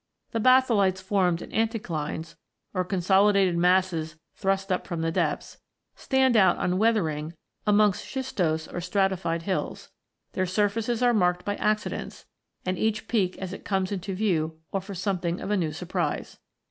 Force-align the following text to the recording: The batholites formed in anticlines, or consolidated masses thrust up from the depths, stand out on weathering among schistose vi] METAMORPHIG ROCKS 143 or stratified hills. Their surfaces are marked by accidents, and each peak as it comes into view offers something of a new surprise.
The 0.31 0.39
batholites 0.39 0.99
formed 0.99 1.43
in 1.43 1.51
anticlines, 1.51 2.35
or 2.73 2.83
consolidated 2.83 3.55
masses 3.55 4.15
thrust 4.35 4.71
up 4.71 4.87
from 4.87 5.01
the 5.01 5.11
depths, 5.11 5.59
stand 5.95 6.35
out 6.35 6.57
on 6.57 6.79
weathering 6.79 7.33
among 7.67 7.91
schistose 7.91 8.65
vi] 8.65 8.71
METAMORPHIG 8.73 8.73
ROCKS 8.73 8.73
143 8.73 8.77
or 8.77 8.81
stratified 8.81 9.41
hills. 9.43 9.91
Their 10.33 10.47
surfaces 10.47 11.03
are 11.03 11.13
marked 11.13 11.45
by 11.45 11.55
accidents, 11.57 12.25
and 12.65 12.79
each 12.79 13.07
peak 13.07 13.37
as 13.37 13.53
it 13.53 13.63
comes 13.63 13.91
into 13.91 14.15
view 14.15 14.57
offers 14.73 14.97
something 14.99 15.39
of 15.39 15.51
a 15.51 15.55
new 15.57 15.71
surprise. 15.71 16.39